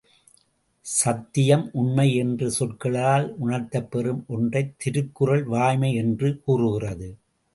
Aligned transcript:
சத்தியம், 0.85 1.69
உண்மை 1.73 2.15
என்ற 2.15 2.49
சொற்களால் 2.49 3.35
உணர்த்தப் 3.37 3.91
பெறும் 3.91 4.25
ஒன்றைத் 4.27 4.73
திருக்குறள் 4.77 5.43
வாய்மை 5.43 5.93
என்று 5.95 6.41
கூறுகிறது. 6.45 7.09